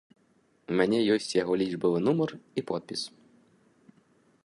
У 0.69 0.77
мяне 0.79 0.99
ёсць 1.15 1.35
яго 1.43 1.53
лічбавы 1.63 1.97
нумар 2.07 2.35
і 2.57 2.61
подпіс. 2.73 3.01